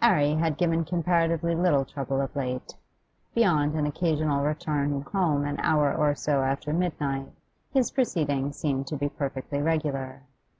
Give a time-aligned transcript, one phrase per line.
[0.00, 2.74] 'Arry had given comparatively little trouble of late;
[3.34, 7.28] beyond an occasional return home an hour or so after midnight,
[7.70, 10.22] his proceedings seemed to be perfectly regular.